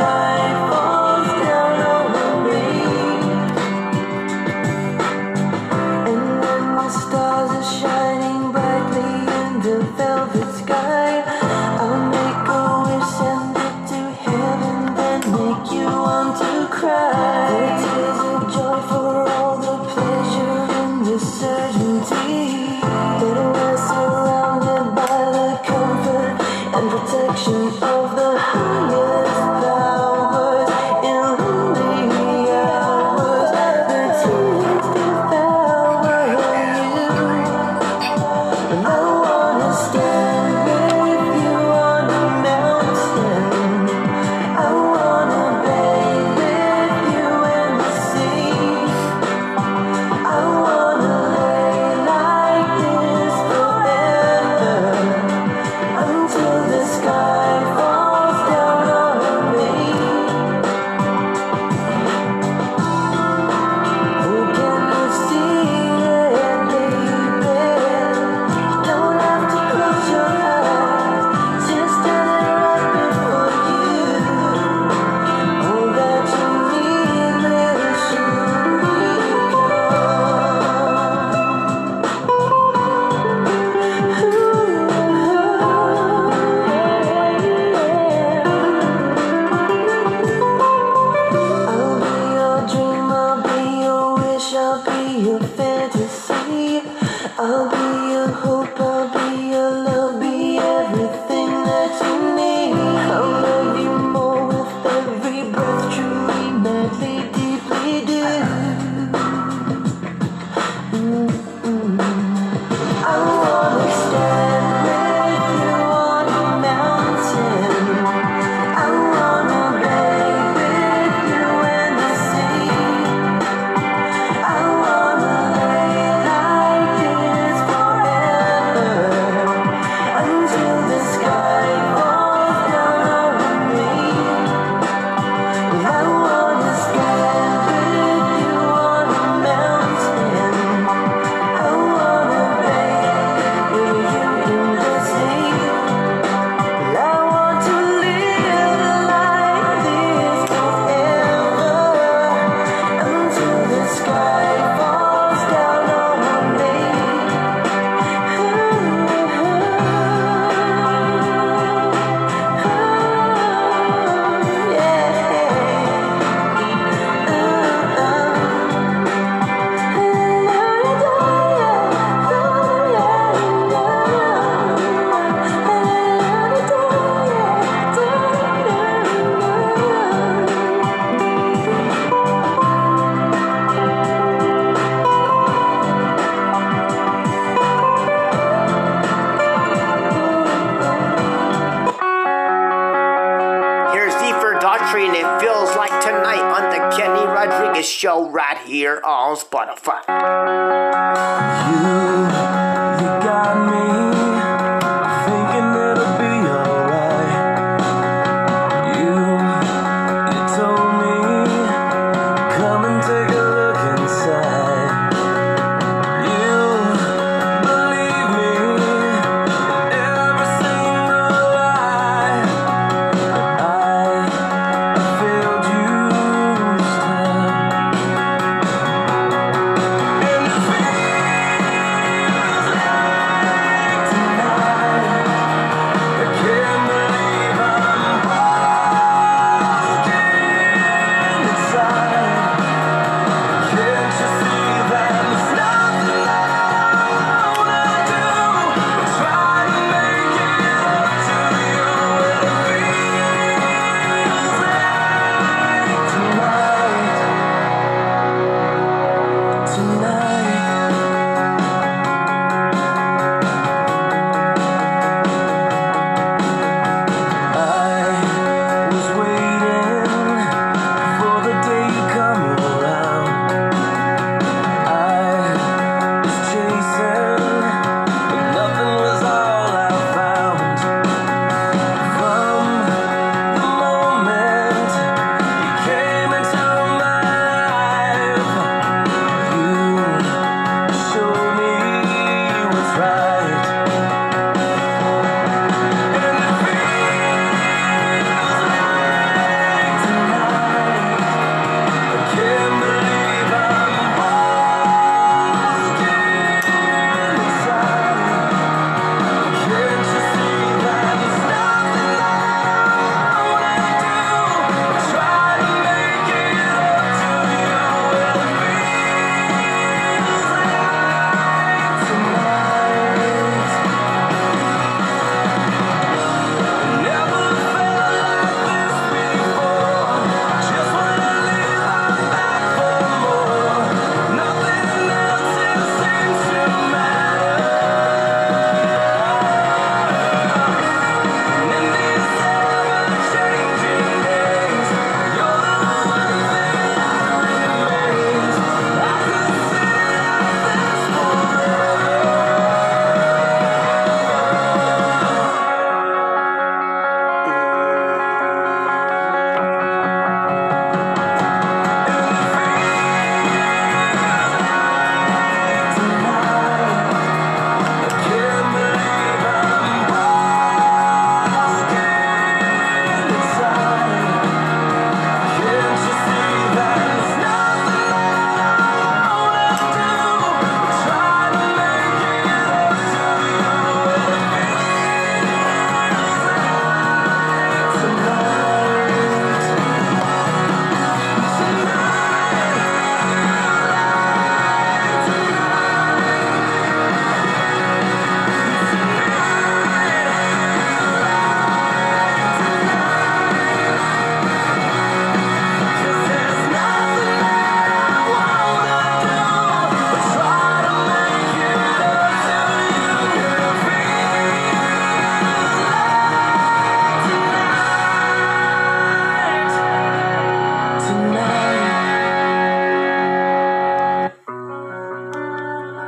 goodbye. 0.00 0.39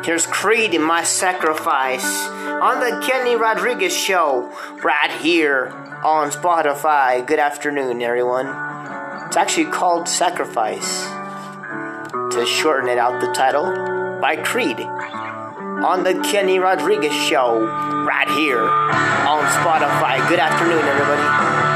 Here's 0.05 0.26
Creed 0.26 0.74
in 0.74 0.82
My 0.82 1.05
Sacrifice 1.05 2.05
on 2.26 2.80
the 2.80 3.07
Kenny 3.07 3.36
Rodriguez 3.36 3.96
Show, 3.96 4.50
right 4.82 5.12
here 5.20 5.68
on 6.03 6.32
Spotify. 6.32 7.24
Good 7.24 7.38
afternoon, 7.38 8.03
everyone. 8.03 8.48
It's 9.28 9.36
actually 9.36 9.66
called 9.66 10.09
Sacrifice. 10.09 11.05
To 12.34 12.44
shorten 12.44 12.88
it 12.88 12.98
out, 12.98 13.20
the 13.20 13.32
title 13.32 13.64
by 14.20 14.34
Creed 14.42 14.80
on 14.80 16.03
the 16.03 16.20
Kenny 16.32 16.59
Rodriguez 16.59 17.14
Show, 17.14 17.61
right 18.05 18.28
here 18.30 18.61
on 18.61 19.44
Spotify. 19.62 20.28
Good 20.28 20.40
afternoon, 20.40 20.82
everybody. 20.84 21.71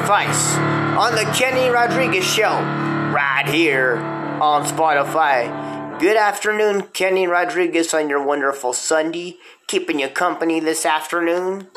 Sacrifice 0.00 0.56
on 0.96 1.14
the 1.14 1.30
Kenny 1.36 1.68
Rodriguez 1.68 2.24
Show, 2.24 2.54
right 3.12 3.46
here 3.46 3.96
on 4.40 4.64
Spotify. 4.64 6.00
Good 6.00 6.16
afternoon, 6.16 6.84
Kenny 6.94 7.26
Rodriguez, 7.26 7.92
on 7.92 8.08
your 8.08 8.24
wonderful 8.24 8.72
Sunday. 8.72 9.36
Keeping 9.66 10.00
you 10.00 10.08
company 10.08 10.58
this 10.58 10.86
afternoon. 10.86 11.68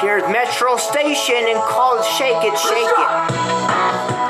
Here's 0.00 0.28
Metro 0.32 0.76
Station 0.78 1.46
and 1.46 1.60
called 1.60 2.04
Shake 2.04 2.42
It, 2.42 2.58
Shake 2.58 2.74
It 2.74 3.38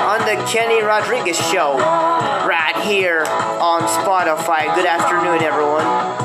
on 0.05 0.19
the 0.19 0.35
Kenny 0.51 0.83
Rodriguez 0.83 1.37
Show, 1.49 1.79
right 1.79 2.79
here 2.85 3.21
on 3.25 3.81
Spotify. 3.81 4.73
Good 4.75 4.85
afternoon, 4.85 5.41
everyone. 5.41 6.24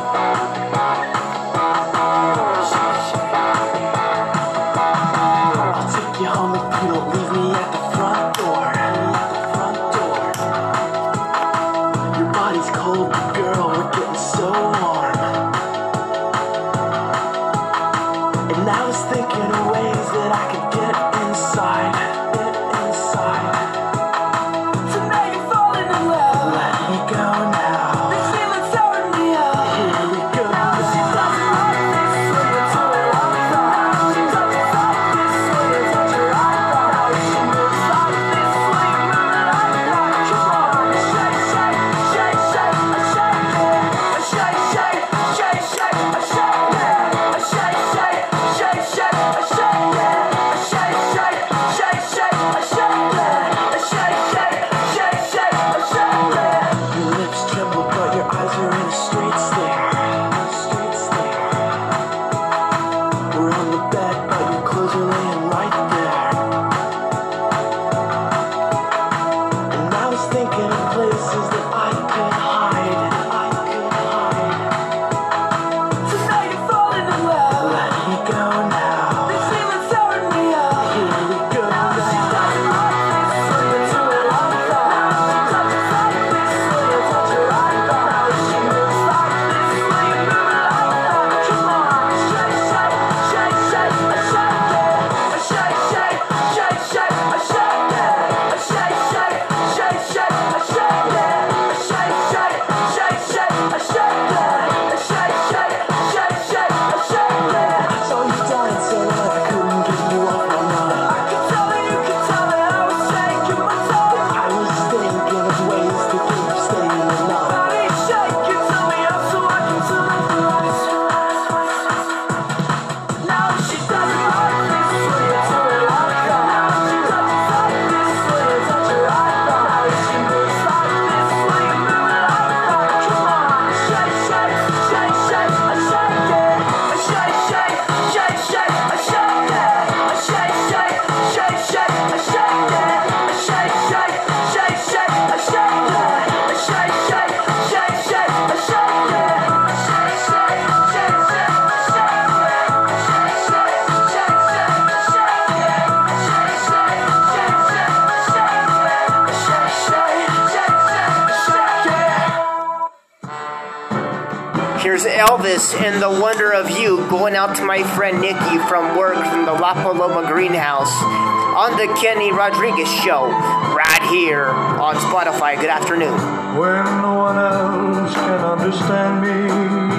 and 165.74 165.94
in 165.94 166.00
the 166.00 166.10
wonder 166.10 166.52
of 166.52 166.70
you 166.70 167.06
going 167.08 167.34
out 167.34 167.56
to 167.56 167.64
my 167.64 167.82
friend 167.94 168.20
Nikki 168.20 168.58
from 168.68 168.96
work 168.96 169.14
from 169.14 169.44
the 169.44 169.52
La 169.52 169.74
Paloma 169.74 170.26
Greenhouse 170.26 170.92
on 170.92 171.76
the 171.76 171.92
Kenny 172.00 172.32
Rodriguez 172.32 172.90
Show 173.02 173.26
right 173.26 174.02
here 174.10 174.46
on 174.46 174.96
Spotify. 174.96 175.60
Good 175.60 175.70
afternoon. 175.70 176.12
When 176.58 176.84
no 176.84 177.14
one 177.14 177.38
else 177.38 178.14
can 178.14 178.40
understand 178.40 179.88
me. 179.88 179.89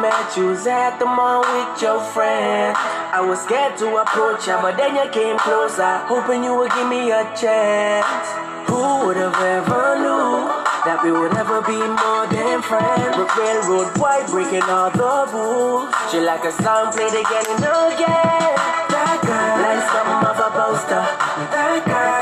met 0.00 0.36
you 0.36 0.54
at 0.54 0.98
the 0.98 1.06
mall 1.06 1.42
with 1.42 1.82
your 1.82 2.00
friend. 2.14 2.76
I 3.10 3.20
was 3.20 3.42
scared 3.42 3.76
to 3.78 3.96
approach 3.98 4.46
ya, 4.46 4.62
but 4.62 4.76
then 4.76 4.94
you 4.94 5.06
came 5.10 5.38
closer, 5.38 5.98
hoping 6.06 6.44
you 6.44 6.54
would 6.54 6.70
give 6.70 6.88
me 6.88 7.10
a 7.10 7.26
chance. 7.34 8.26
Who 8.70 9.06
would 9.06 9.16
have 9.16 9.34
ever 9.34 9.98
knew 9.98 10.46
that 10.86 11.02
we 11.02 11.10
would 11.10 11.34
ever 11.34 11.58
be 11.66 11.78
more 11.82 12.26
than 12.30 12.62
friends? 12.62 13.16
But 13.16 13.30
railroad 13.34 13.90
white 13.98 14.28
breaking 14.30 14.66
all 14.70 14.90
the 14.94 15.26
rules. 15.34 15.90
She 16.10 16.20
like 16.22 16.44
a 16.46 16.52
song 16.62 16.94
played 16.94 17.16
again 17.18 17.46
and 17.58 17.64
again. 17.66 18.54
That 18.94 19.18
girl, 19.26 19.56
like 19.66 19.82
something 19.82 20.22
of 20.30 20.38
a 20.38 20.50
poster. 20.54 21.02
That 21.50 21.82
girl. 21.86 22.17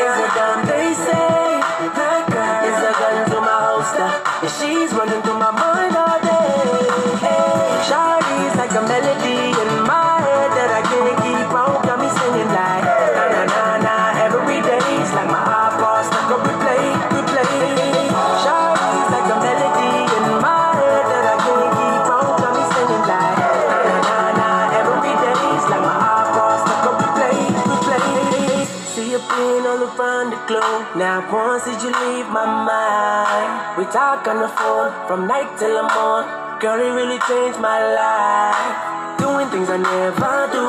From 35.07 35.27
night 35.29 35.47
till 35.59 35.71
the 35.71 35.87
morn. 35.95 36.27
Girl, 36.59 36.81
it 36.83 36.91
really 36.91 37.19
changed 37.31 37.61
my 37.61 37.79
life. 37.95 39.19
Doing 39.23 39.47
things 39.55 39.71
I 39.71 39.79
never 39.79 40.51
do. 40.51 40.67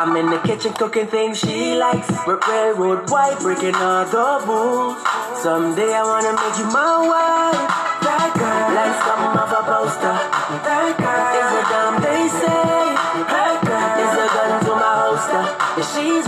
I'm 0.00 0.16
in 0.16 0.30
the 0.30 0.40
kitchen 0.40 0.72
cooking 0.72 1.06
things 1.06 1.38
she 1.38 1.76
likes. 1.76 2.08
Railroad 2.26 3.10
white, 3.10 3.38
breaking 3.40 3.76
all 3.76 4.06
the 4.08 4.40
rules. 4.48 4.96
Someday 5.42 5.92
I 5.92 6.02
wanna 6.02 6.32
make 6.32 6.56
you 6.56 6.68
my 6.72 6.96
wife. 7.12 7.60
That 8.08 8.30
girl, 8.40 8.68
like 8.72 8.96
something 9.04 9.36
of 9.36 9.52
a 9.52 9.62
poster. 9.68 10.16
That 10.64 10.90
girl 10.96 11.28
is 11.36 11.52
a 11.60 11.62
dumb 11.68 11.96
they 12.00 12.24
say. 12.40 12.72
That 13.28 13.56
girl 13.68 13.94
is 14.00 14.14
a 14.16 14.26
gun 14.32 14.52
to 14.64 14.72
my 14.80 14.92
holster. 15.02 15.44
And 15.76 15.86
she's 15.92 16.26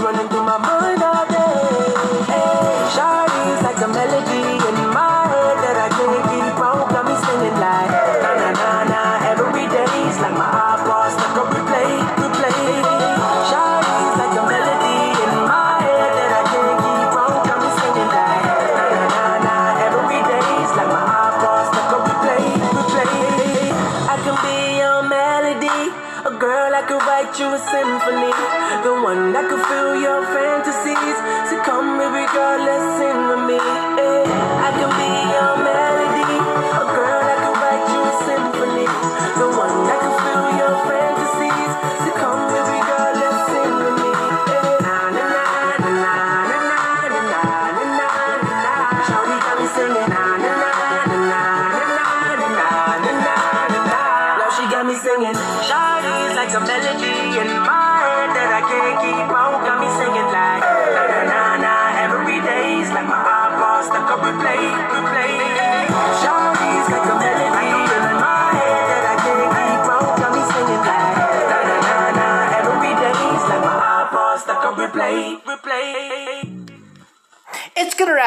a 25.71 26.33
girl 26.39 26.71
that 26.71 26.89
could 26.89 27.03
write 27.07 27.33
you 27.39 27.47
a 27.47 27.61
symphony, 27.71 28.33
the 28.83 28.93
one 29.03 29.33
that 29.33 29.47
could 29.49 29.63
fill 29.71 30.01
your 30.01 30.23
fantasies. 30.35 31.19
So 31.49 31.63
come, 31.63 31.99
baby 31.99 32.27
girl, 32.35 32.59
let's 32.59 32.99
sing 32.99 33.19
with 33.31 33.43
me. 33.47 34.00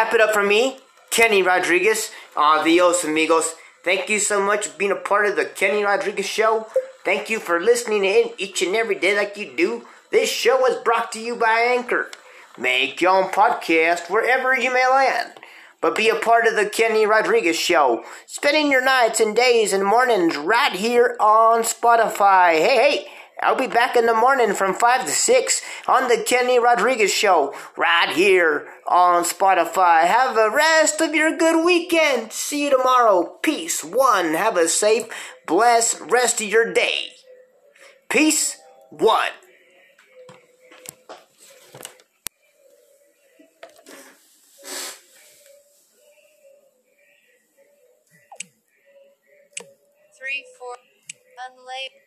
Wrap 0.04 0.14
it 0.14 0.20
up 0.20 0.34
for 0.34 0.44
me, 0.44 0.76
Kenny 1.12 1.42
Rodriguez. 1.42 2.12
Adios, 2.36 3.06
amigos. 3.06 3.56
Thank 3.86 4.10
you 4.10 4.20
so 4.20 4.46
much 4.46 4.68
for 4.68 4.78
being 4.78 4.92
a 4.92 4.96
part 4.96 5.26
of 5.26 5.38
the 5.38 5.46
Kenny 5.46 5.82
Rodriguez 5.82 6.26
Show. 6.26 6.68
Thank 7.06 7.30
you 7.30 7.40
for 7.40 7.62
listening 7.62 8.04
in 8.04 8.32
each 8.38 8.62
and 8.62 8.76
every 8.76 8.96
day 8.96 9.16
like 9.16 9.38
you 9.38 9.54
do. 9.56 9.86
This 10.12 10.30
show 10.30 10.68
is 10.68 10.76
brought 10.84 11.14
to 11.14 11.22
you 11.22 11.38
by 11.38 11.74
Anchor. 11.74 12.12
Make 12.58 13.00
your 13.00 13.16
own 13.16 13.32
podcast 13.32 14.10
wherever 14.10 14.54
you 14.54 14.74
may 14.74 14.86
land. 14.92 15.32
But 15.80 15.96
be 15.96 16.10
a 16.10 16.16
part 16.16 16.48
of 16.48 16.58
the 16.58 16.70
Kenny 16.70 17.06
Rodriguez 17.06 17.58
Show. 17.58 18.04
Spending 18.26 18.70
your 18.70 18.84
nights 18.84 19.22
and 19.22 19.34
days 19.34 19.72
and 19.72 19.86
mornings 19.86 20.36
right 20.36 20.74
here 20.74 21.16
on 21.22 21.62
Spotify. 21.62 22.56
Hey, 22.56 23.06
hey! 23.06 23.08
I'll 23.42 23.56
be 23.56 23.68
back 23.68 23.96
in 23.96 24.06
the 24.06 24.14
morning 24.14 24.54
from 24.54 24.74
5 24.74 25.06
to 25.06 25.12
6 25.12 25.62
on 25.88 26.08
the 26.08 26.24
Kenny 26.26 26.60
Rodriguez 26.60 27.12
Show, 27.12 27.54
right 27.76 28.10
here 28.10 28.68
on 28.88 29.24
Spotify. 29.24 30.06
Have 30.06 30.38
a 30.38 30.50
rest 30.50 31.02
of 31.02 31.16
your 31.16 31.36
good 31.38 31.66
weekend. 31.66 32.32
See 32.32 32.66
you 32.66 32.70
tomorrow. 32.70 33.38
Peace. 33.42 33.84
One. 33.84 34.34
Have 34.34 34.56
a 34.56 34.68
safe, 34.68 35.06
blessed 35.48 36.00
rest 36.02 36.42
of 36.42 36.48
your 36.48 36.72
day. 36.72 37.12
Peace. 38.10 38.58
One. 38.90 39.32
three 50.24 50.46
four 50.58 50.76
unlabeled 51.44 52.00